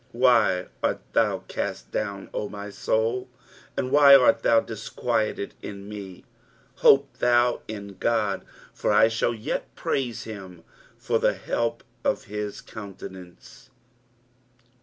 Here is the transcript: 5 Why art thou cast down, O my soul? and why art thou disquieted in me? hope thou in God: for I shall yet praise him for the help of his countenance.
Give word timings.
5 0.13 0.19
Why 0.19 0.65
art 0.81 0.97
thou 1.13 1.43
cast 1.47 1.91
down, 1.91 2.31
O 2.33 2.49
my 2.49 2.71
soul? 2.71 3.29
and 3.77 3.91
why 3.91 4.15
art 4.15 4.41
thou 4.41 4.59
disquieted 4.59 5.53
in 5.61 5.87
me? 5.87 6.25
hope 6.77 7.19
thou 7.19 7.61
in 7.67 7.97
God: 7.99 8.43
for 8.73 8.91
I 8.91 9.09
shall 9.09 9.35
yet 9.35 9.75
praise 9.75 10.23
him 10.23 10.63
for 10.97 11.19
the 11.19 11.35
help 11.35 11.83
of 12.03 12.23
his 12.23 12.61
countenance. 12.61 13.69